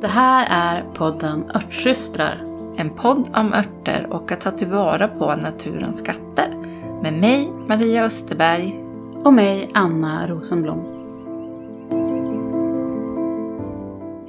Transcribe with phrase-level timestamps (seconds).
[0.00, 2.40] Det här är podden Örtsystrar.
[2.76, 6.54] En podd om örter och att ta tillvara på naturens skatter.
[7.02, 8.84] Med mig, Maria Österberg.
[9.24, 10.78] Och mig, Anna Rosenblom.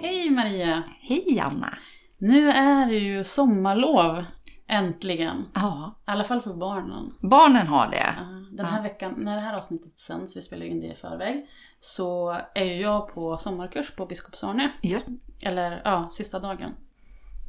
[0.01, 0.83] Hej Maria!
[1.01, 1.73] Hej Anna!
[2.17, 4.23] Nu är det ju sommarlov.
[4.67, 5.45] Äntligen.
[5.53, 7.13] Ja, I alla fall för barnen.
[7.21, 8.15] barnen har det.
[8.17, 10.95] Ja, Den här veckan, när det här avsnittet sänds, vi spelar ju in det i
[10.95, 11.47] förväg,
[11.79, 14.71] så är ju jag på sommarkurs på Biskopsarne.
[14.81, 14.99] Ja,
[15.41, 16.71] Eller ja, sista dagen.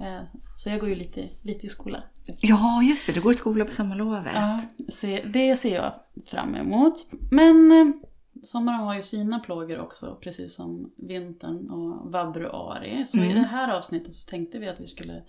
[0.01, 0.23] Eh,
[0.57, 2.03] Så jag går ju lite, lite i skola.
[2.41, 3.13] ja just det.
[3.13, 4.27] Du går i skola på sommarlovet.
[4.35, 4.61] Ja,
[5.33, 5.95] det ser jag
[6.27, 6.95] fram emot.
[7.31, 7.87] Men eh,
[8.43, 13.07] sommaren har ju sina plågor också, precis som vintern och vabruari.
[13.07, 15.23] Så i det här avsnittet så tänkte vi att vi skulle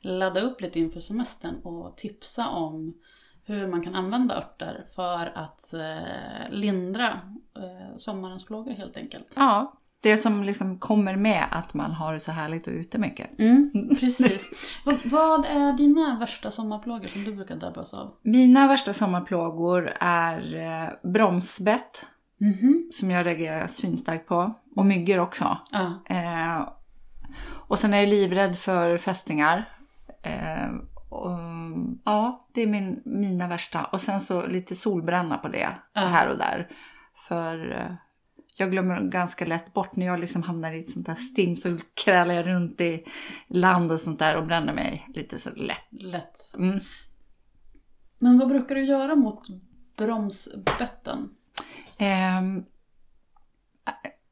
[0.00, 2.94] ladda upp lite inför semestern och tipsa om
[3.46, 7.08] hur man kan använda örter för att eh, lindra
[7.56, 9.32] eh, sommarens plågor helt enkelt.
[9.36, 13.38] Ja, det som liksom kommer med att man har det så härligt och ute mycket.
[13.38, 14.50] Mm, precis.
[15.04, 18.10] vad, är dina värsta sommarplågor som du brukar drabbas av?
[18.22, 22.06] Mina värsta sommarplågor är eh, bromsbett,
[22.40, 22.88] Mhm.
[22.92, 24.54] som jag reagerar svinstarkt på.
[24.76, 25.58] Och myggor också.
[25.70, 25.92] Ja.
[26.14, 26.68] Eh,
[27.68, 29.68] och sen är jag livrädd för fästingar.
[31.14, 31.38] Och,
[32.04, 33.84] ja, det är min, mina värsta.
[33.84, 36.00] Och sen så lite solbränna på det Ja.
[36.00, 36.68] här och där.
[37.28, 37.94] För eh,
[38.56, 41.78] jag glömmer ganska lätt bort när jag liksom hamnar i ett sånt där stim så
[42.04, 43.04] krälar jag runt i
[43.48, 45.86] land och sånt där och bränner mig lite så lätt.
[45.90, 46.54] Lätt.
[46.58, 46.80] Mm.
[48.18, 49.42] Men vad brukar du göra mot
[49.96, 51.28] bromsbetten?
[51.98, 52.64] Ehm,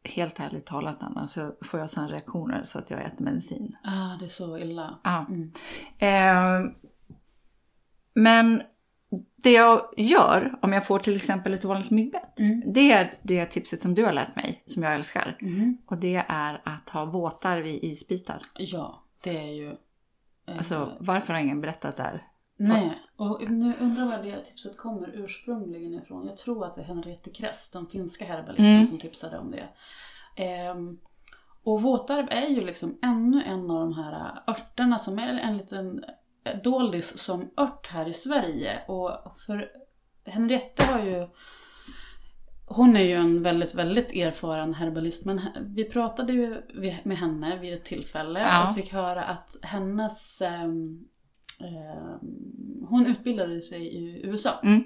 [0.05, 3.77] helt ärligt talat Anna så får jag sådana reaktioner så att jag äter medicin.
[3.84, 4.98] Ah, det är så illa.
[5.05, 5.27] Ja.
[5.28, 5.53] Mm.
[5.98, 6.70] Eh,
[8.14, 8.62] men
[9.36, 12.62] det jag gör, om jag får till exempel ett vanligt myggbett, Mm.
[12.72, 15.39] det är det tipset som du har lärt mig, som jag älskar.
[15.41, 15.78] Mhm.
[15.86, 18.41] Och det är att ha våtar vid isbitar.
[18.59, 19.69] Ja, det är ju...
[20.48, 22.22] eh, Alltså, varför har ingen berättat det här?
[22.69, 26.27] Nej, och nu undrar var det tipset kommer ursprungligen ifrån.
[26.27, 28.87] Jag tror att det är Henriette Kress, den finska herbalisten, Mm.
[28.87, 29.69] som tipsade om det.
[30.43, 30.99] Ehm,
[31.65, 36.05] och våtarv är ju liksom ännu en av de här örterna som är en liten
[36.65, 38.78] doldis som ört här i Sverige.
[38.89, 39.69] Och för
[40.27, 41.28] Henriette har ju
[42.67, 46.62] hon är ju en väldigt, väldigt erfaren herbalist men vi pratade ju
[47.05, 48.69] med henne vid ett tillfälle Ja.
[48.69, 51.05] och fick höra att hennes ehm,
[51.62, 54.61] ehm, hon utbildade sig i USA.
[54.62, 54.83] Mm.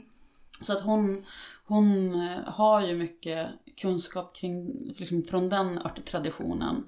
[0.63, 1.25] Så att hon,
[1.67, 3.49] hon eh, har ju mycket
[3.81, 6.85] kunskap kring, liksom från den örttraditionen.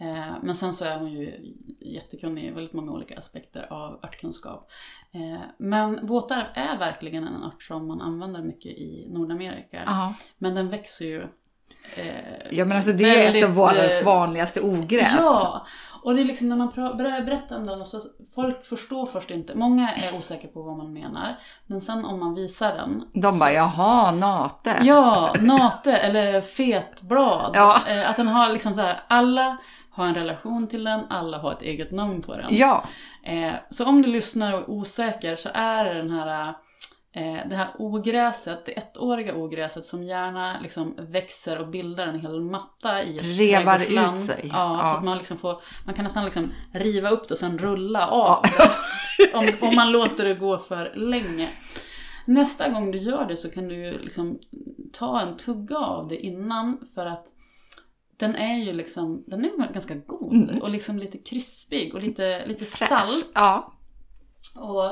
[0.00, 4.70] Eh, Men sen så är hon ju jättekunnig i väldigt många olika aspekter av örtkunskap.
[5.12, 9.82] Eh, Men våtarv är verkligen en ört som man använder mycket i Nordamerika.
[9.86, 10.14] Ja.
[10.38, 11.22] Men den växer ju
[11.96, 12.06] eh,
[12.50, 15.14] ja, men alltså det är ett väldigt, av våra eh, vanligaste ogräs.
[15.18, 15.66] Ja!
[16.02, 18.00] Och det är liksom när man börjar berätta om den och så
[18.34, 19.54] folk förstår först inte.
[19.54, 21.36] Många är osäkra på vad man menar.
[21.66, 23.04] Men sen om man visar den.
[23.14, 24.76] De bara, jaha, nate.
[24.82, 27.50] Ja, nate eller fetblad.
[27.54, 27.78] Ja.
[27.88, 29.56] Eh, Att den har liksom så här, alla
[29.90, 32.46] har en relation till den, alla har ett eget namn på den.
[32.56, 32.84] Ja,
[33.22, 36.54] Eh, så om du lyssnar och är osäker så är det den här,
[37.48, 43.02] det här ogräset, det ettåriga ogräset som gärna liksom växer och bildar en hel matta
[43.02, 43.80] i ett Revar
[44.12, 44.40] ut sig.
[44.52, 44.84] Ja, Ja.
[44.86, 48.06] så att man, liksom får, man kan nästan liksom riva upp det och sen rulla
[48.08, 49.34] av det.
[49.38, 51.50] om, om man låter det gå för länge.
[52.24, 54.38] Nästa gång du gör det så kan du liksom
[54.92, 57.26] ta en tugga av det innan för att
[58.16, 60.62] den är ju liksom, den är ganska god Mm.
[60.62, 62.88] och liksom lite krispig och lite, lite fräsch.
[62.88, 63.26] salt.
[63.34, 63.72] Ja.
[64.56, 64.84] Och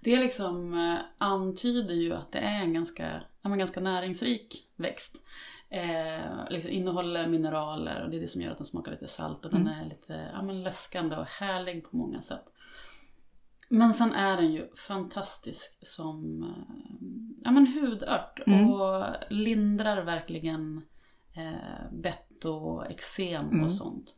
[0.00, 5.22] det liksom eh, antyder ju att det är en ganska, ja, men ganska näringsrik växt.
[5.70, 6.20] Eh,
[6.50, 9.50] liksom innehåller mineraler och det är det som gör att den smakar lite salt och
[9.50, 12.52] den är lite ja, men läskande och härlig på många sätt.
[13.68, 16.74] Men sen är den ju fantastisk som eh,
[17.44, 18.70] ja, men hudört Mm.
[18.70, 20.82] och lindrar verkligen
[21.36, 23.64] eh, bett och eksem Mm.
[23.64, 24.14] och sånt.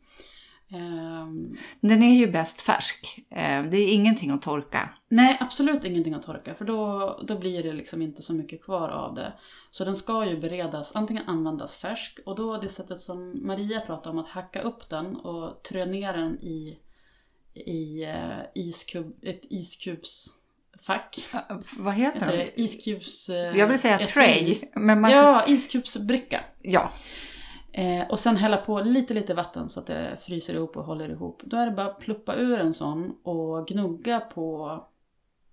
[0.72, 3.18] Ehm, Den är ju bäst färsk.
[3.30, 4.88] Eh, Det är ingenting att torka.
[5.08, 8.88] Nej, absolut ingenting att torka för då, då blir det liksom inte så mycket kvar
[8.88, 9.32] av det.
[9.70, 14.10] Så den ska ju beredas, antingen användas färsk och då det sättet som Maria pratade
[14.10, 16.78] om att hacka upp den och trö ner den i,
[17.54, 21.18] i eh, iskub, ett iskubsfack.
[21.34, 22.60] Eh, Vad heter Heter det?
[22.60, 23.28] Iskubs...
[23.28, 24.56] eh, Jag vill säga tray.
[24.74, 26.40] Men man Ja, iskubsbricka.
[26.62, 26.90] ja.
[27.72, 31.08] Eh, och sen hälla på lite, lite vatten så att det fryser ihop och håller
[31.08, 31.42] ihop.
[31.44, 34.70] Då är det bara att pluppa ur en sån och gnugga på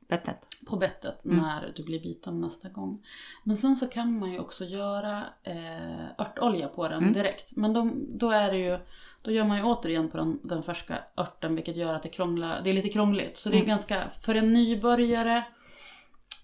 [0.08, 0.48] bettet.
[0.68, 1.38] på bettet Mm.
[1.38, 3.06] när du blir biten nästa gång.
[3.44, 7.14] Men sen så kan man ju också göra eh, örtolja på den Mm.
[7.14, 7.56] direkt.
[7.56, 8.78] Men då, då är det ju
[9.22, 12.62] då gör man ju återigen på den, den färska örten vilket gör att det, krånglar,
[12.64, 13.38] det är lite krångligt.
[13.38, 13.68] Så det är Mm.
[13.70, 15.44] ganska, för en nybörjare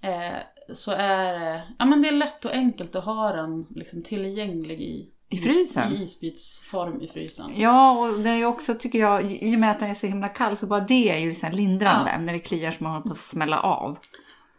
[0.01, 0.39] eh,
[0.73, 5.09] så är ja men det är lätt och enkelt att ha den liksom tillgänglig i,
[5.33, 5.93] I frysen?
[5.93, 7.51] i isbitsform i frysen.
[7.57, 10.07] Ja, och det är ju också tycker jag, i och med att den är så
[10.07, 13.03] himla kall så bara det är ju liksom lindrande när det kliar som man håller
[13.05, 13.97] på att smälla av.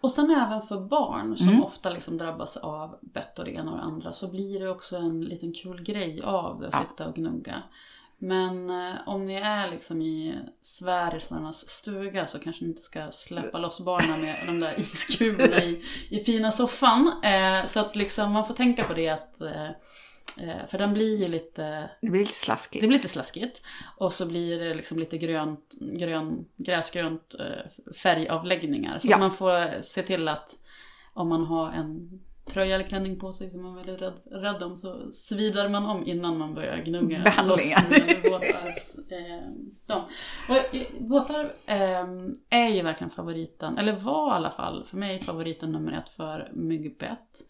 [0.00, 1.62] Och sen även för barn som Mm.
[1.62, 4.96] ofta liksom drabbas av bett och det ena och det andra så blir det också
[4.96, 6.80] en liten kul grej av det att Ja.
[6.90, 7.62] sitta och gnugga.
[8.18, 13.58] Men eh, om ni är liksom i svärisarnas stuga så kanske ni inte ska släppa
[13.58, 17.12] loss barnen med de där iskulorna i, i fina soffan.
[17.22, 19.68] Eh, så att liksom man får tänka på det att eh,
[20.66, 22.80] för den blir ju lite Det blir lite slaskigt.
[22.82, 23.62] det blir lite slaskigt.
[23.96, 28.98] Och så blir det liksom lite grönt, grön, gräsgrönt eh, färgavläggningar.
[28.98, 29.18] Så Ja.
[29.18, 30.56] man får se till att
[31.12, 34.62] om man har en tröja eller klänning på sig som man är väldigt rädd, rädd
[34.62, 37.88] om så svidar man om innan man börjar gnugga Behandlingar.
[37.90, 39.48] loss våtarvs, eh,
[39.86, 40.02] dem.
[40.48, 42.06] Och eh, våtarv eh,
[42.60, 46.50] är ju verkligen favoriten, eller var i alla fall för mig favoriten nummer ett för
[46.54, 47.40] myggbett.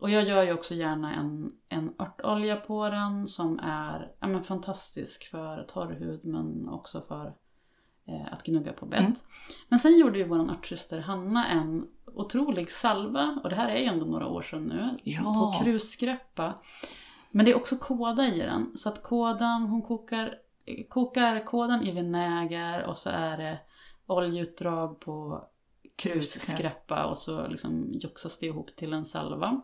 [0.00, 4.42] Och jag gör ju också gärna en, en örtolja på den som är ja, men
[4.42, 7.34] fantastisk för torr hud men också för
[8.06, 9.00] eh, att gnugga på bett.
[9.00, 9.14] Mm.
[9.68, 13.84] Men sen gjorde ju vår örtsyster Hanna en otrolig salva, och det här är ju
[13.84, 15.22] ändå några år sedan nu, Ja.
[15.22, 16.54] på krusskräppa.
[17.30, 20.34] Men det är också kåda i den, så att kådan, hon kokar,
[20.88, 23.58] kokar kådan i vinäger och så är det
[24.06, 25.44] oljeutdrag på
[25.96, 29.62] krusskräppa och så liksom joxas det ihop till en salva.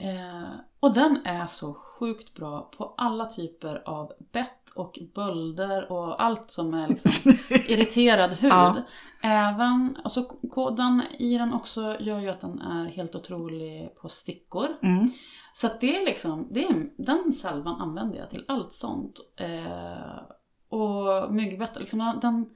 [0.00, 0.50] Eh,
[0.80, 6.50] och den är så sjukt bra på alla typer av bett och bölder och allt
[6.50, 7.12] som är liksom
[7.68, 8.52] irriterad hud.
[8.52, 8.76] Ja.
[9.22, 14.68] Även, alltså koden i den också gör ju att den är helt otrolig på stickor.
[14.82, 15.06] Mm.
[15.52, 19.20] Så att det är liksom, det är, den salvan använder jag till allt sånt.
[19.36, 20.22] Eh,
[20.68, 22.46] och myggbett, liksom, den,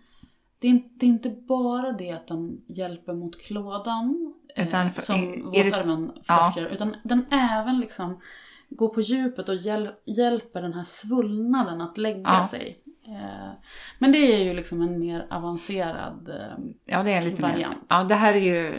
[0.59, 4.93] det, är, inte- det är inte bara det att den hjälper mot klådan Utan eh,
[4.93, 6.45] för- som våtarmen ja.
[6.47, 8.21] först gör, utan den även liksom
[8.71, 12.43] går på djupet och hjäl, hjälper den här svullnaden att lägga Ja.
[12.43, 12.79] sig.
[13.09, 13.51] Eh,
[13.99, 17.53] men det är ju liksom en mer avancerad eh, Ja, det är en lite mer.
[17.53, 17.79] Variant.
[17.89, 18.75] Ja, det här är ju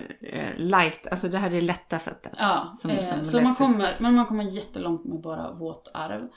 [0.57, 2.31] light, alltså det här är lätta sättet.
[2.37, 6.27] Ja, Som- som så man kommer, men man kommer jättelångt med bara våtarv.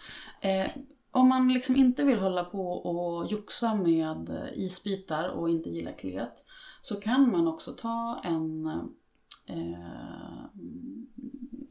[1.10, 6.34] Om man liksom inte vill hålla på och joxa med isbitar och inte gillar klet
[6.82, 8.64] så kan man också ta en
[9.48, 10.48] eh,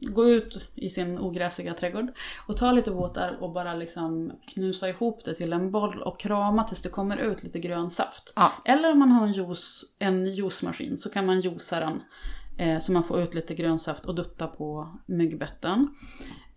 [0.00, 2.06] gå ut i sin ogräsiga trädgård
[2.46, 6.64] och ta lite våtarv och bara liksom knusa ihop det till en boll och krama
[6.64, 8.32] tills det kommer ut lite grön saft.
[8.36, 8.52] Ja.
[8.64, 12.02] Eller om man har en, juice, en juicemaskin så kan man juica den
[12.58, 15.88] eh, så man får ut lite grönsaft och dutta på myggbetten.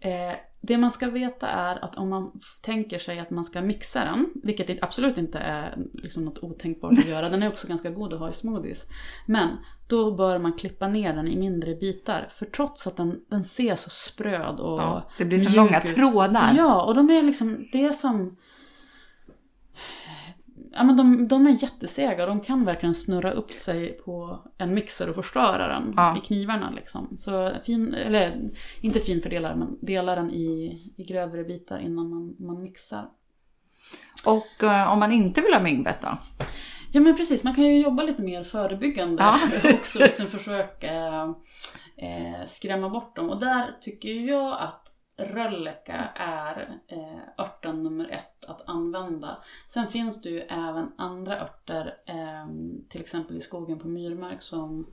[0.02, 0.34] Eh,
[0.64, 2.32] det man ska veta är att om man
[2.62, 7.06] tänker sig att man ska mixa den, vilket absolut inte är liksom något otänkbart att
[7.06, 8.86] göra, den är också ganska god att ha i smoothies.
[9.26, 9.50] Men
[9.88, 13.76] då bör man klippa ner den i mindre bitar, för trots att den, den ser
[13.76, 15.96] så spröd och Ja, det blir så långa ut.
[15.96, 16.54] trådar.
[16.58, 18.36] Ja, och de är liksom, det är som...
[20.82, 25.10] Ja men de, de är jättesega de kan verkligen snurra upp sig på en mixer
[25.10, 26.18] och förstöra den Ja.
[26.18, 27.18] i knivarna liksom.
[27.18, 28.50] Så fin, eller
[28.82, 33.10] inte finfördelare men dela den i, i grövre bitar innan man, man mixar.
[34.26, 36.18] Och eh, om man inte vill ha myggbett då?
[36.92, 39.40] Ja men precis, man kan ju jobba lite mer förebyggande Ja.
[39.74, 40.00] också.
[40.00, 40.94] Liksom försöka
[41.98, 43.30] eh, skrämma bort dem.
[43.30, 44.91] Och där tycker jag att
[45.22, 49.38] rölleka är eh, örten nummer ett att använda.
[49.68, 52.48] Sen finns det ju även andra örter, eh,
[52.90, 54.88] till exempel i skogen på myrmark som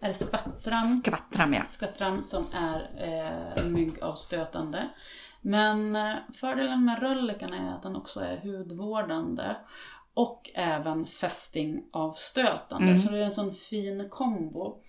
[0.00, 1.02] är det spettram?
[1.04, 1.62] Skvattram ja.
[1.66, 4.88] Skvättram som är eh, myggavstötande.
[5.40, 9.56] Men eh, fördelen med röllikan är att den också är hudvårdande
[10.14, 12.86] och även fästingavstötande.
[12.86, 12.96] Mm.
[12.96, 14.80] Så det är en sån fin kombo.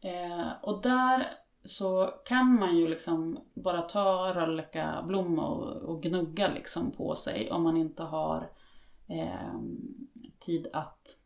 [0.00, 1.26] Eh, och där
[1.64, 7.62] så kan man ju liksom bara ta röllikablomma och, och gnugga liksom på sig om
[7.62, 8.50] man inte har
[9.08, 9.60] eh,
[10.38, 11.16] tid att,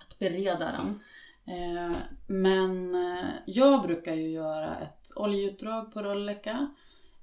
[0.00, 1.00] att bereda den.
[1.46, 6.70] Eh, men eh, jag brukar ju göra ett oljeutdrag på rölleka.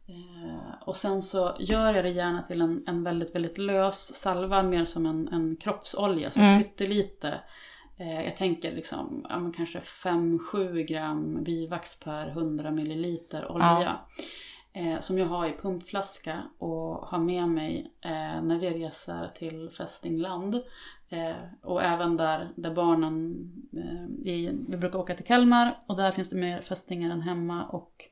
[0.07, 4.63] Eh, och sen så gör jag det gärna till en, en väldigt, väldigt lös salva,
[4.63, 6.63] mer som en, en kroppsolja, så Mm.
[6.63, 7.39] pyttelite.
[7.99, 13.99] Eh, jag tänker liksom, ja, kanske 5-7 gram bivax per 100 milliliter olja.
[14.73, 19.69] Eh, som jag har i pumpflaska och har med mig eh, när vi reser till
[19.69, 20.61] fästingland.
[21.61, 23.35] Och även där, där barnen,
[24.23, 27.65] vi, vi brukar åka till Kalmar och där finns det mer fästingar än hemma.
[27.65, 28.03] Och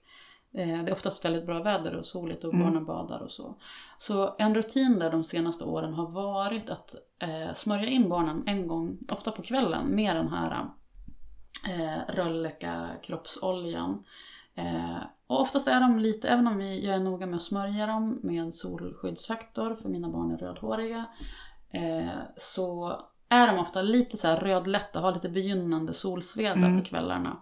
[0.65, 3.55] det är oftast väldigt bra väder och soligt och barnen badar och så.
[3.97, 8.67] Så en rutin där de senaste åren har varit att eh, smörja in barnen en
[8.67, 10.65] gång, ofta på kvällen, med den här
[11.69, 14.03] eh, rölleka kroppsoljan.
[14.55, 14.97] Eh,
[15.27, 18.53] och oftast är de lite, även om jag är noga med att smörja dem med
[18.53, 21.05] solskyddsfaktor, för mina barn är rödhåriga,
[21.71, 22.99] eh, så
[23.29, 26.79] är de ofta lite så här rödlätta, har lite begynnande solsveda Mm.
[26.79, 27.37] på kvällarna.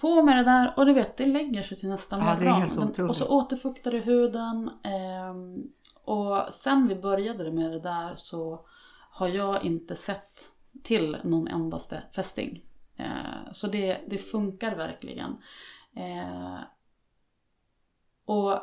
[0.00, 2.34] På med det där och du vet, det lägger sig till nästa Ja, det är
[2.50, 2.60] morgon.
[2.62, 3.10] helt otroligt.
[3.10, 4.70] och så återfuktar det huden.
[4.84, 5.62] ehm,
[6.04, 8.66] och sen vi började med det där så
[9.10, 10.42] har jag inte sett
[10.82, 12.64] till någon endaste fästing.
[12.96, 15.36] Eh, så det, det funkar verkligen.
[15.96, 16.58] Eh,
[18.24, 18.60] och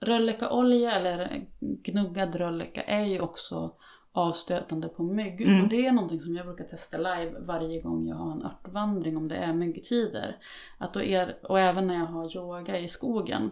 [0.00, 3.74] röllekaolja eller gnuggad rölleka är ju också
[4.16, 5.40] avstötande på mygg.
[5.40, 5.62] Mm.
[5.62, 9.16] Och det är någonting som jag brukar testa live varje gång jag har en örtvandring
[9.16, 10.38] om det är myggtider.
[10.78, 13.50] Att då är, och även när jag har yoga i skogen.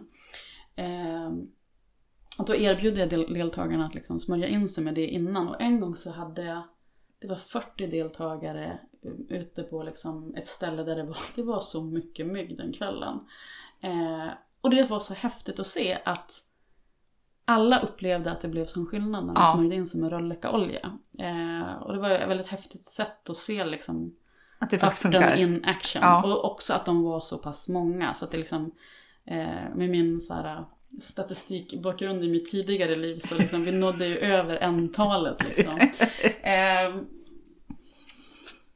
[0.75, 1.31] Eh,
[2.37, 5.47] att då erbjuder jag del- deltagarna att liksom smörja in sig med det innan.
[5.47, 6.61] Och en gång så hade jag,
[7.19, 11.59] det var 40 deltagare eh, ute på liksom ett ställe där det var, det var
[11.59, 13.19] så mycket mygg den kvällen.
[13.81, 14.27] Eh,
[14.61, 16.31] och det var så häftigt att se att
[17.45, 19.53] alla upplevde att det blev sån skillnad när de Ja.
[19.55, 20.91] smörjde in sig med röllekaolja.
[21.19, 24.15] Eh, och det var ett väldigt häftigt sätt att se liksom
[24.59, 25.35] Att det faktiskt funkar.
[25.35, 26.01] in action.
[26.01, 26.23] Ja.
[26.23, 28.13] Och också att de var så pass många.
[28.13, 28.71] Så att det liksom,
[29.25, 30.65] eh, med min så här,
[31.01, 35.43] statistikbakgrund i mitt tidigare liv så liksom, vi nådde ju över en-talet.
[35.43, 35.79] Liksom.
[36.43, 36.95] Eh,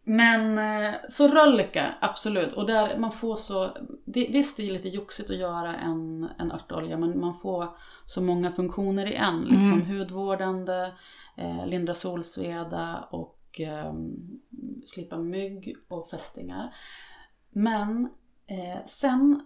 [0.09, 2.53] men eh, så rölleka, absolut.
[2.53, 6.51] Och där man får så, det, visst det är lite joxigt att göra en, en
[6.51, 9.41] örtolja men man får så många funktioner i en.
[9.41, 10.93] Liksom hudvårdande,
[11.37, 13.93] eh, lindra solsveda och eh,
[14.85, 16.69] slippa mygg och fästingar.
[17.49, 18.09] Men
[18.47, 19.41] eh, sen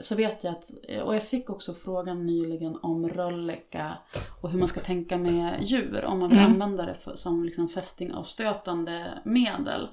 [0.00, 0.70] så vet jag att,
[1.04, 3.92] och jag fick också frågan nyligen om rölleka
[4.40, 6.52] och hur man ska tänka med djur om man vill Mm.
[6.52, 9.88] använda det för, som liksom fästingavstötande medel.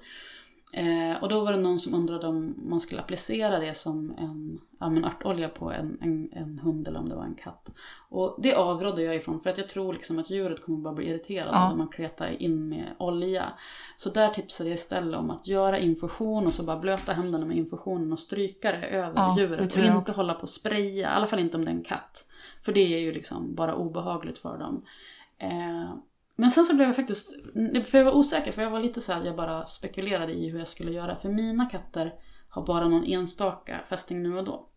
[0.74, 4.60] Eh, och då var det någon som undrade om man skulle applicera det som en,
[4.80, 7.72] ja, men örtolja på en, en, en hund eller om det var en katt.
[8.10, 11.10] Och det avrådde jag ifrån för att jag tror liksom att djuret kommer bara bli
[11.10, 11.70] irriterad Ja.
[11.70, 13.46] när man kletar in med olja.
[13.98, 17.58] Så där tipsade jag istället om att göra infusion och så bara blöta händerna med
[17.58, 19.72] infusionen och stryka det över Ja, det djuret.
[19.72, 21.84] tror Och inte hålla på och spraya, i alla fall inte om det är en
[21.84, 22.26] katt.
[22.62, 24.82] För det är ju liksom bara obehagligt för dem.
[25.38, 25.90] Eh,
[26.40, 29.02] men sen så blev jag faktiskt, mm, för jag var osäker för jag var lite
[29.02, 31.16] så här, jag bara spekulerade i hur jag skulle göra.
[31.16, 32.14] För mina katter
[32.50, 34.70] har bara någon enstaka fästing nu och då.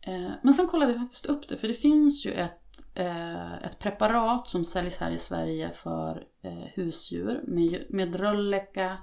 [0.00, 3.78] Eh, men sen kollade jag faktiskt upp det, för det finns ju ett, eh, ett
[3.78, 8.96] preparat som säljs här i Sverige för eh, husdjur med, med rölleka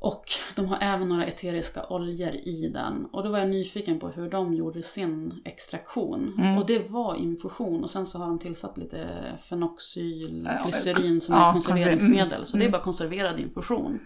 [0.00, 0.24] och
[0.56, 3.06] de har även några eteriska oljor i den.
[3.12, 6.34] Och då var jag nyfiken på hur de gjorde sin extraktion.
[6.38, 6.58] Mm.
[6.58, 9.08] Och det var infusion och sen så har de tillsatt lite
[9.40, 12.28] fenoxyl, Ja, glycerin som ja, är konserveringsmedel.
[12.28, 12.72] konserver- Så det är mm.
[12.72, 14.00] bara konserverad infusion.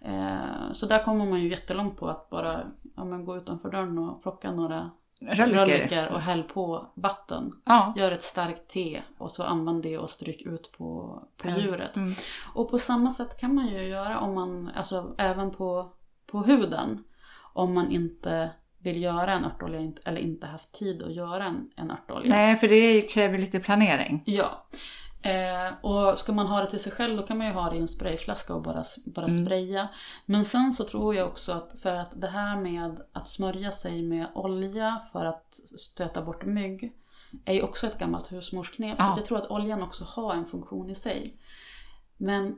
[0.00, 2.60] Eh, så där kommer man ju jättelångt på att bara
[2.96, 4.90] ja, men gå utanför dörren och plocka några
[5.28, 7.52] Röllekor och häll på vatten.
[7.64, 7.92] Ja.
[7.96, 11.60] Gör ett starkt te och så använd det och stryk ut på, på Mm.
[11.60, 11.96] djuret.
[11.96, 12.12] Mm.
[12.54, 15.92] Och på samma sätt kan man ju göra om man, alltså även på,
[16.26, 17.04] på huden.
[17.54, 21.90] Om man inte vill göra en örtolja eller inte haft tid att göra en, en
[21.90, 22.30] örtolja.
[22.30, 24.22] Nej, för det kräver lite planering.
[24.26, 24.66] Ja.
[25.22, 27.76] Eh, och ska man ha det till sig själv då kan man ju ha det
[27.76, 29.44] i en sprayflaska och bara, bara Mm.
[29.44, 29.88] spraya.
[30.26, 34.02] Men sen så tror jag också att för att det här med att smörja sig
[34.02, 36.92] med olja för att stöta bort mygg
[37.44, 38.98] är ju också ett gammalt husmorsknep.
[38.98, 39.10] Så Ja.
[39.10, 41.36] att jag tror att oljan också har en funktion i sig.
[42.16, 42.56] Men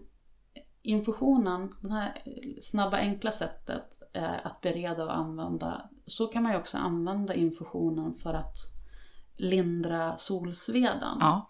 [0.82, 2.22] infusionen, det här
[2.62, 8.14] snabba enkla sättet eh, att bereda och använda, så kan man ju också använda infusionen
[8.14, 8.56] för att
[9.36, 11.18] lindra solsvedan.
[11.20, 11.48] Ja.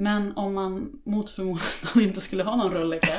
[0.00, 1.62] Men om man mot förmodan
[2.02, 3.14] inte skulle ha någon rölleka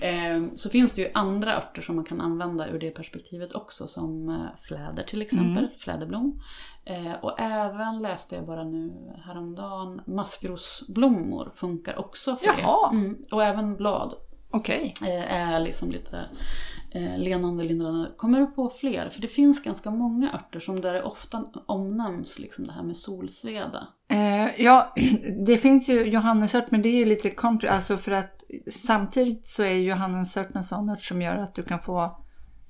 [0.00, 3.86] eh, så finns det ju andra örter som man kan använda ur det perspektivet också
[3.86, 6.40] som eh, fläder till exempel, fläderblom.
[6.84, 8.92] Eh, och även läste jag bara nu
[9.24, 12.90] häromdagen, maskrosblommor funkar också för Jaha.
[12.90, 12.96] det.
[12.96, 14.14] Mm, och även blad
[14.50, 14.94] Okej.
[15.02, 16.20] eh, är liksom lite
[17.00, 18.10] lenande, lindrande.
[18.16, 19.08] Kommer du på fler?
[19.08, 22.96] För det finns ganska många örter som där det ofta omnämns liksom det här med
[22.96, 23.88] solsveda.
[24.08, 24.94] Eh, ja,
[25.46, 29.62] det finns ju johannesört men det är ju lite kontra, alltså för att samtidigt så
[29.62, 32.18] är johannesört en sån ört som gör att du kan få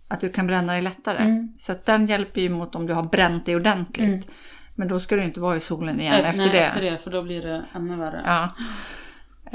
[0.08, 1.18] Att du kan bränna dig lättare.
[1.18, 1.54] Mm.
[1.58, 4.30] Så att den hjälper ju mot om du har bränt dig ordentligt.
[4.76, 6.58] Men då ska du inte vara i solen igen Nej, efter nej, det.
[6.58, 8.22] efter det, för då blir det ännu värre.
[8.24, 8.50] Ja.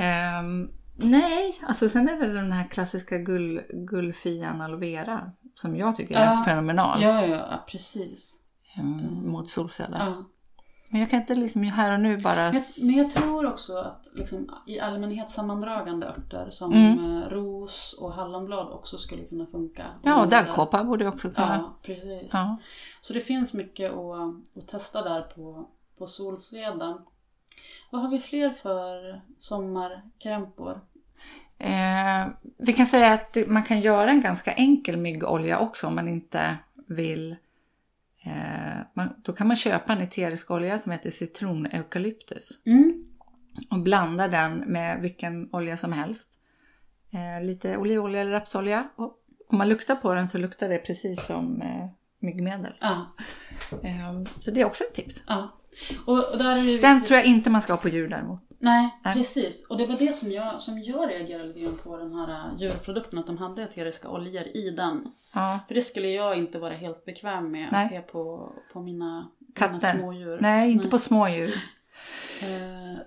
[0.04, 5.32] Ehm, nej, alltså sen är det den här klassiska gull, gullfian aloe vera.
[5.56, 6.26] Som jag tycker är Ja.
[6.26, 7.02] helt fenomenal.
[7.02, 8.44] Ja, ja, precis.
[8.78, 10.00] ehm, mot solceller.
[10.06, 10.24] Ja.
[10.90, 12.36] Men jag kan inte liksom här och nu bara...
[12.36, 17.18] Men, jag, men jag tror också att liksom, i allmänhet sammandragande örter som Mm.
[17.22, 19.86] eh, ros och hallonblad också skulle kunna funka.
[20.04, 21.58] Ja, och daggkåpa borde också kunna.
[21.58, 22.30] Ja, precis.
[22.34, 22.58] Ja.
[23.02, 25.66] Så det finns mycket att, att testa där på,
[25.98, 26.98] på Solsveda.
[27.92, 30.82] Vad har vi fler för sommarkrämpor?
[31.60, 36.08] Eh, vi kan säga att man kan göra en ganska enkel myggolja också om man
[36.08, 37.36] inte vill.
[38.26, 43.06] Eh, man, då kan man köpa en eterisk olja som heter citroneukalyptus Mm.
[43.70, 46.40] och blanda den med vilken olja som helst.
[47.12, 48.90] Eh, lite olivolja eller rapsolja.
[48.96, 49.18] Och
[49.50, 51.88] om man luktar på den så luktar det precis som eh,
[52.20, 52.74] myggmedel.
[52.80, 53.06] Ja,
[53.84, 55.24] Eh, så det är också ett tips.
[55.28, 55.57] ja.
[56.06, 58.40] Och, och där är det Den tror jag inte man ska ha på djur däremot.
[58.60, 59.14] Nej, Nej.
[59.14, 59.66] precis.
[59.68, 62.62] Och det var det som jag, som jag reagerade lite grann på den här äh,
[62.62, 65.12] djurprodukten, att de hade eteriska oljor i den.
[65.34, 65.60] Ja.
[65.68, 67.86] För det skulle jag inte vara helt bekväm med Nej.
[67.86, 69.28] att ha på, på mina,
[69.60, 70.38] mina smådjur.
[70.42, 71.56] Nej, inte på smådjur.
[72.42, 73.00] Eh,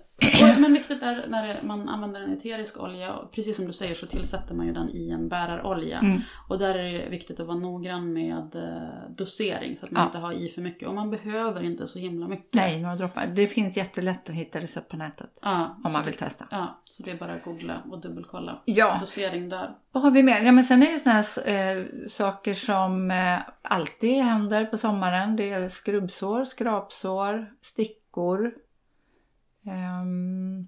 [0.59, 4.07] men viktigt är när det, man använder en eterisk olja, precis som du säger så
[4.07, 5.99] tillsätter man ju den i en bärarolja.
[5.99, 6.21] Mm.
[6.49, 10.05] Och där är det viktigt att vara noggrann med eh, dosering så att man Ja.
[10.05, 10.87] inte har i för mycket.
[10.87, 12.53] Och man behöver inte så himla mycket.
[12.53, 13.27] Nej, några droppar.
[13.27, 15.39] Det finns jättelätt att hitta recept på nätet.
[15.41, 16.45] Ja, Om man det- vill testa.
[16.51, 18.61] Ja, så det är bara att googla och dubbelkolla.
[18.65, 18.97] Ja.
[18.99, 19.71] Dosering där.
[19.91, 20.41] Vad har vi mer?
[20.41, 25.35] Ja, men sen är det såna här eh, saker som eh, alltid händer på sommaren.
[25.35, 28.51] Det är skrubbsår, skrapsår, stickor.
[29.65, 30.67] Ehm,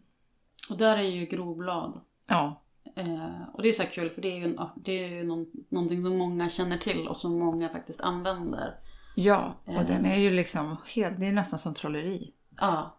[0.69, 2.01] Och där är ju groblad.
[2.27, 2.59] ja,
[2.95, 5.45] Eh, och det är så kul för det är ju, en, det är ju någon,
[5.69, 8.75] någonting som många känner till och som många faktiskt använder.
[9.15, 9.87] ja, och Eh.
[9.87, 12.33] den är ju liksom helt, det är nästan som trolleri.
[12.59, 12.97] Ja.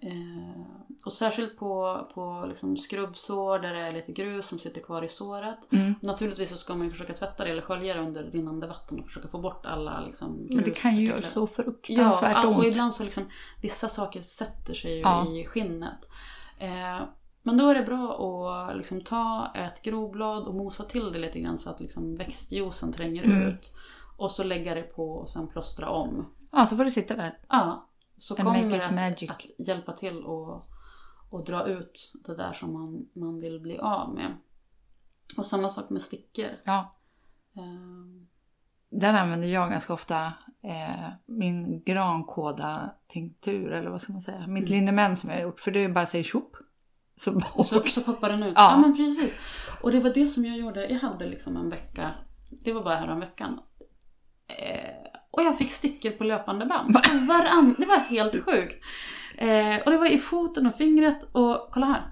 [0.00, 0.60] Eh,
[1.04, 5.08] och särskilt på, på liksom skrubbsår där det är lite grus som sitter kvar i
[5.08, 5.72] såret.
[5.72, 5.94] Mm.
[6.00, 9.06] Naturligtvis så ska man ju försöka tvätta det eller skölja det under rinnande vatten och
[9.06, 12.58] försöka få bort alla liksom, Men det kan ju göra så fruktansvärt ja, ont.
[12.58, 13.24] och ibland så liksom,
[13.62, 15.26] vissa saker sätter sig ju Ja.
[15.28, 16.08] i skinnet.
[16.58, 17.00] Eh,
[17.42, 18.12] men då är det bra
[18.70, 22.92] att liksom ta ett groblad och mosa till det lite grann så att liksom växtjuicen
[22.92, 23.42] tränger Mm.
[23.42, 23.72] ut.
[24.16, 26.26] Och så lägga det på och sen plåstra om.
[26.52, 27.38] Ja, så får det sitta där.
[27.48, 27.87] Ja,
[28.18, 30.62] så And kommer det att, att hjälpa till och,
[31.30, 34.36] och dra ut det där som man, man vill bli av med.
[35.38, 36.50] Och samma sak med stickor.
[36.64, 36.98] Ja,
[37.58, 38.28] Eh,
[38.90, 40.32] den använder jag ganska ofta.
[40.62, 44.46] Eh, min grankåda-tinktur, eller vad ska man säga?
[44.46, 45.60] Mitt liniment som jag har gjort.
[45.60, 46.56] För det är bara säga tjopp.
[47.16, 48.52] Så, Så, så poppar den ut.
[48.56, 48.70] Ja.
[48.70, 48.78] Ja.
[48.78, 49.38] men precis.
[49.82, 50.86] Och det var det som jag gjorde.
[50.86, 52.10] Jag hade liksom en vecka.
[52.50, 53.60] Det var bara här veckan.
[54.46, 57.04] Eh, och jag fick stickor på löpande band.
[57.04, 58.84] Så varann, det var helt sjukt.
[59.38, 61.28] Eh, och det var i foten och fingret.
[61.32, 62.02] Och kolla här.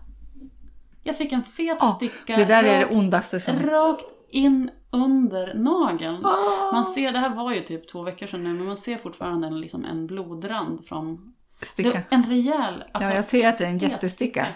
[1.03, 2.37] Jag fick en fet Ja, sticka.
[2.37, 3.59] det där är rakt, det ondaste som...
[3.59, 6.27] rakt in under nageln.
[6.27, 6.73] Ah.
[6.73, 9.47] Man ser, det här var ju typ två veckor sedan nu, men man ser fortfarande
[9.47, 11.91] en, liksom en blodrand från Sticka.
[11.91, 12.85] det, en rejäl...
[12.93, 14.47] alltså, ja, jag ser att det är en jättesticka.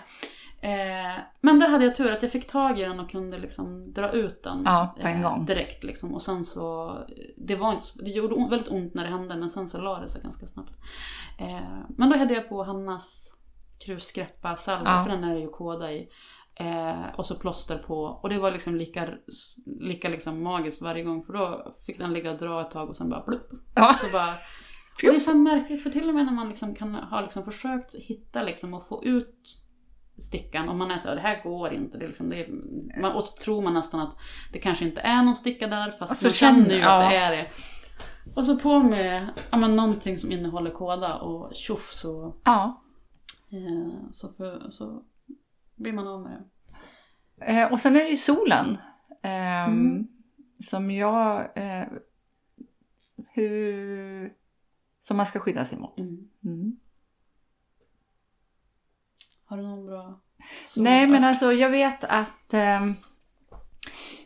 [0.63, 3.93] Eh, men där hade jag tur att jag fick tag i den och kunde liksom
[3.93, 5.45] dra ut den Ja, gång.
[5.47, 5.85] direkt.
[5.85, 6.15] Liksom.
[6.15, 6.97] Och sen så,
[7.37, 10.01] det, var inte, det gjorde on- väldigt ont när det hände men sen så la
[10.01, 10.79] det sig ganska snabbt.
[11.39, 13.37] Eh, men då hade jag på Hannas
[13.87, 15.05] krusgreppa salva, Ja.
[15.05, 16.09] för den är det ju koda i.
[16.55, 18.03] Eh, och så plåster på.
[18.03, 19.09] Och det var liksom lika,
[19.81, 22.97] lika liksom magiskt varje gång för då fick den ligga och dra ett tag och
[22.97, 23.49] sen bara plupp.
[23.75, 23.95] Ja.
[24.01, 24.29] Så bara,
[25.09, 27.45] och det är så märkligt för till och med när man liksom kan ha liksom
[27.45, 29.57] försökt hitta liksom och få ut
[30.21, 31.99] stickan och man är så här, det här går inte.
[31.99, 34.17] Det liksom, det är, och så tror man nästan att
[34.53, 37.03] det kanske inte är någon sticka där fast Och så man känner ju känner- att
[37.03, 37.09] ja.
[37.11, 37.47] det är det.
[38.37, 42.83] Och så på med ja, men någonting som innehåller kåda och tjoff så, Ja.
[43.53, 45.03] eh, så, för, så
[45.77, 47.45] blir man av med det.
[47.45, 48.79] Eh, och sen är det ju solen.
[49.23, 50.07] ehm, Mm.
[50.59, 51.49] Som jag...
[51.59, 51.87] Eh,
[53.33, 54.33] hur...
[55.01, 55.99] Som man ska skydda sig mot.
[55.99, 56.29] Mm.
[56.45, 56.60] Mm.
[59.51, 60.21] Har du någon bra
[60.65, 62.95] sol- Nej men alltså jag vet att ehm,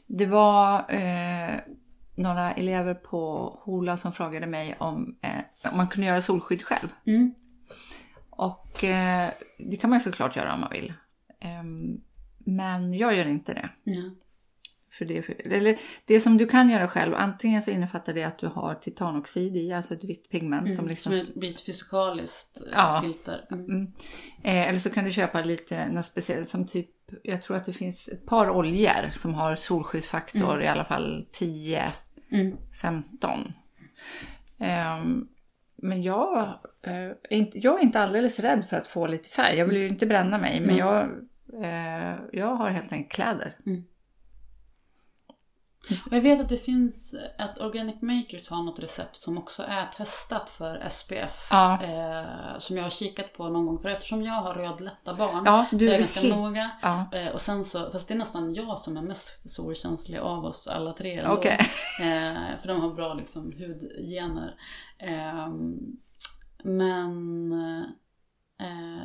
[0.07, 1.55] det var eh,
[2.15, 6.89] några elever på Hola som frågade mig om, eh, om man kunde göra solskydd själv.
[7.07, 7.35] Mm.
[8.31, 10.93] Och eh, det kan man ju såklart göra om man vill.
[11.41, 12.01] Ehm,
[12.39, 13.69] men jag gör inte det.
[13.85, 14.03] Ja.
[14.99, 18.47] För det, eller det som du kan göra själv, antingen så innefattar det att du
[18.47, 21.13] har titanoxid i, alltså ett vitt pigment som Mm, liksom...
[21.13, 23.01] Som ett, blir ett fysikaliskt eh, Ja.
[23.05, 23.47] filter.
[23.51, 23.65] Mm.
[23.65, 23.93] Mm.
[24.45, 26.91] Eh, eller så kan du köpa lite något speciellt som typ
[27.23, 31.85] jag tror att det finns ett par oljor som har solskyddsfaktor i alla fall 10,
[32.31, 32.57] Mm.
[32.81, 33.53] 15.
[34.59, 35.29] Ehm,
[35.77, 36.39] men jag,
[36.83, 39.57] eh, är inte, jag är inte alldeles rädd för att få lite färg.
[39.59, 40.79] Jag vill ju inte bränna mig, men Mm.
[40.79, 41.03] jag,
[41.65, 43.57] eh, jag har helt enkelt kläder.
[46.07, 49.87] Och jag vet att det finns, att Organic Makers har något recept som också är
[49.97, 51.49] testat för SPF.
[51.51, 51.83] Ja.
[51.83, 53.79] Eh, som jag har kikat på någon gång.
[53.79, 56.71] För eftersom jag har rödlätta barn Ja, så är jag ganska helt- noga.
[56.83, 60.45] Ja, Eh, och sen så, fast det är nästan jag som är mest solkänslig av
[60.45, 61.19] oss alla tre.
[61.19, 61.33] ändå.
[61.33, 61.59] okej.
[62.01, 64.55] Eh, för de har bra liksom, hudgener.
[64.99, 65.49] Eh,
[66.65, 67.53] men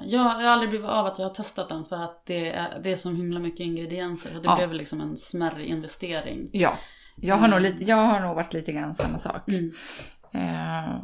[0.05, 2.91] jag har aldrig blivit av att jag har testat den för att det är, det
[2.91, 4.31] är så himla mycket ingredienser.
[4.33, 4.55] Det Ja.
[4.55, 6.49] blev liksom en smärre investering.
[6.53, 6.73] Ja,
[7.15, 9.47] jag har, nog lite, jag har nog varit lite grann samma sak.
[9.47, 9.71] Mm.
[10.31, 11.01] Eh,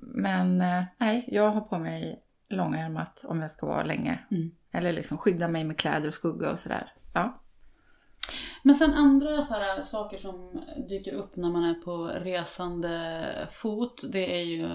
[0.00, 4.18] men eh, nej, jag har på mig långärmat om jag ska vara länge.
[4.30, 4.50] Mm.
[4.72, 6.92] Eller liksom skydda mig med kläder och skugga och sådär.
[7.14, 7.38] Ja.
[8.62, 14.02] Men sen andra så här, saker som dyker upp när man är på resande fot.
[14.12, 14.68] Det är ju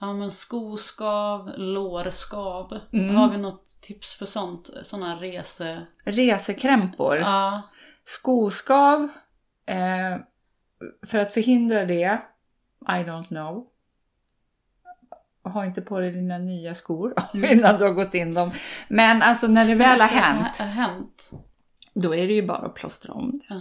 [0.00, 2.78] ja, men skoskav, lårskav.
[2.92, 3.16] Mm.
[3.16, 4.70] Har vi något tips för sånt?
[4.82, 5.86] Sådana rese...
[6.04, 7.16] Resekrämpor.
[7.16, 7.62] Ja.
[8.04, 9.08] Skoskav.
[9.66, 10.16] Eh,
[11.06, 12.20] för att förhindra det,
[12.88, 13.66] I don't know.
[15.44, 18.50] Ha inte på dig dina nya skor innan du har gått in dem.
[18.88, 21.30] Men alltså när det väl har hänt, har hänt.
[21.94, 23.44] då är det ju bara att plåstra om det.
[23.48, 23.60] Ja.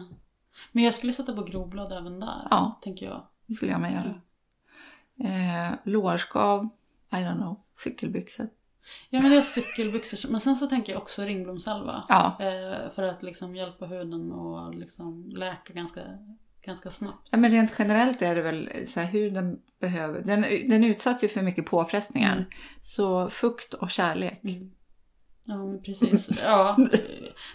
[0.71, 2.80] Men jag skulle sätta på groblad även där, Ja.
[2.82, 3.28] tänker jag.
[3.45, 4.21] Det skulle jag med göra.
[5.23, 6.69] Eh, lårskav,
[7.12, 8.47] I don't know, cykelbyxor.
[9.10, 12.03] Ja men det är cykelbyxor, men sen så tänker jag också ringblomsalva.
[12.10, 16.01] Ja, Eh, för att liksom hjälpa huden och liksom läka ganska,
[16.65, 17.27] ganska snabbt.
[17.32, 21.27] Ja, men rent generellt är det väl så här, huden behöver, den, den utsatts ju
[21.27, 22.34] för mycket påfrestningar.
[22.34, 22.49] Mm.
[22.82, 24.43] Så fukt och kärlek.
[24.43, 24.71] Mm.
[25.43, 26.29] Ja, precis.
[26.43, 26.75] Ja,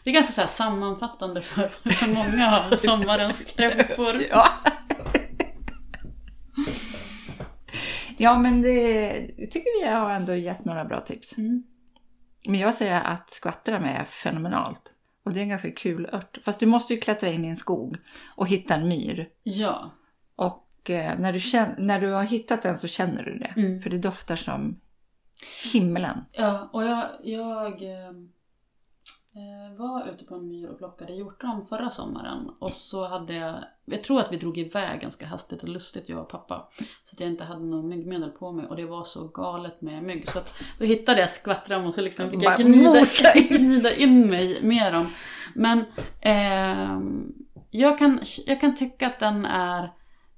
[0.04, 4.22] det är ganska så här sammanfattande för, för många av sommarens krämpor.
[4.30, 4.48] Ja.
[8.24, 11.38] Ja, men det jag tycker vi har ändå gett några bra tips.
[11.38, 11.62] Mm.
[12.48, 14.92] Men jag säger att skvattram är fenomenalt.
[15.24, 16.38] Och det är en ganska kul ört.
[16.44, 17.96] Fast du måste ju klättra in i en skog
[18.36, 19.28] och hitta en myr.
[19.42, 19.90] Ja,
[20.36, 23.54] Och eh, när, du känner, när du har hittat den så känner du det.
[23.56, 23.82] Mm.
[23.82, 24.80] För det doftar som
[25.72, 26.24] himlen.
[26.32, 28.12] ja och jag, jag eh,
[29.76, 32.50] var ute på en myr och plockade hjortron förra sommaren.
[32.58, 36.20] Och så hade jag, jag tror att vi drog iväg ganska hastigt och lustigt jag
[36.20, 36.68] och pappa.
[37.04, 40.02] Så att jag inte hade något myggmedel på mig och det var så galet med
[40.02, 40.28] mygg.
[40.28, 43.02] Så att då hittade jag skvattram och så liksom fick jag gnida,
[43.48, 45.10] gnida in mig med dem.
[45.54, 45.84] Men
[46.20, 47.34] ehm,
[47.70, 49.90] jag, kan, jag kan tycka att den är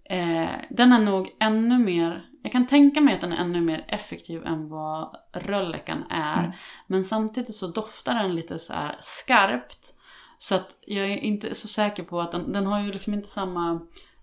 [0.08, 3.84] Eh, den är nog ännu mer, jag kan tänka mig att den är ännu mer
[3.88, 6.38] effektiv än vad röllekan är.
[6.38, 6.50] Mm.
[6.86, 9.94] Men samtidigt så doftar den lite så skarpt.
[10.38, 13.28] Så att jag är inte så säker på att den, den har ju liksom inte
[13.28, 13.80] samma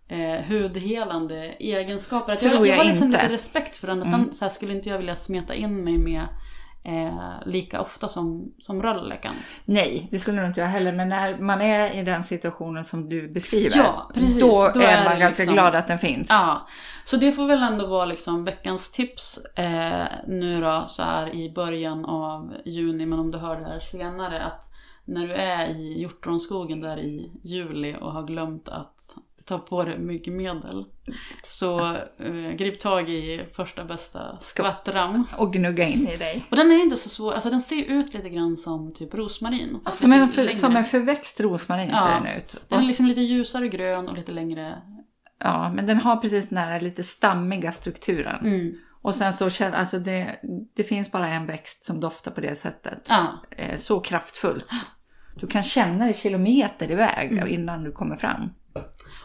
[0.07, 2.33] eh, hudhelande egenskaper.
[2.33, 3.21] Att Tror jag, jag har jag liksom inte.
[3.21, 4.01] lite respekt för den.
[4.01, 4.21] Att Mm.
[4.21, 6.27] den så här, skulle inte jag vilja smeta in mig med
[6.83, 9.35] eh, lika ofta som, som röllekan.
[9.65, 10.91] Nej, det skulle nog inte jag heller.
[10.91, 13.77] Men när man är i den situationen som du beskriver.
[13.77, 14.39] Ja, precis.
[14.39, 16.27] Då, Då är man ganska liksom- glad att den finns.
[16.29, 16.67] Ja,
[17.05, 21.49] så det får väl ändå vara liksom veckans tips eh, nu då så här i
[21.49, 24.72] början av juni, men om du hör det här senare att
[25.05, 29.15] när du är i hjortronskogen där i juli och har glömt att
[29.47, 30.85] ta på dig myggmedel
[31.47, 35.25] så eh, grip tag i första bästa skvattram.
[35.37, 36.45] Och gnugga in i dig.
[36.51, 39.79] Och den är inte så svår, alltså den ser ut lite grann som typ rosmarin.
[39.85, 42.03] fast Som en, för, som en förväxt rosmarin Ja.
[42.03, 42.55] ser den ut.
[42.69, 44.81] Den är liksom lite ljusare grön och lite längre.
[45.39, 48.45] ja, men den har precis den här lite stammiga strukturen.
[48.45, 48.75] Mm.
[49.03, 50.39] Och sen så känner, alltså det,
[50.73, 53.05] det finns bara en växt som doftar på det sättet.
[53.09, 54.65] Ja, Eh, Så kraftfullt.
[55.35, 57.47] Du kan känna det kilometer iväg Mm.
[57.47, 58.49] innan du kommer fram.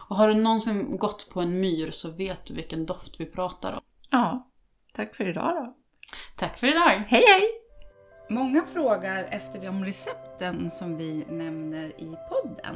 [0.09, 3.73] Och har du någonsin gått på en myr så vet du vilken doft vi pratar
[3.73, 3.81] om.
[4.11, 4.47] Ja,
[4.93, 5.75] tack för idag då.
[6.37, 6.89] Tack för idag!
[7.07, 7.43] Hej hej!
[8.29, 12.75] Många frågar efter de recepten som vi nämner i podden.